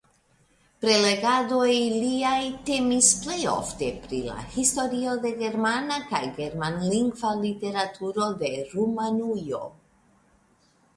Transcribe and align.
Prelegadoj 0.83 1.73
liaj 2.05 2.39
temis 2.69 3.11
plejofte 3.27 3.91
pri 4.07 4.23
la 4.31 4.39
historio 4.57 5.15
de 5.27 5.35
germana 5.45 6.01
kaj 6.09 6.25
germanlingva 6.41 7.37
literaturo 7.47 8.35
de 8.45 8.55
Rumanujo. 8.75 9.65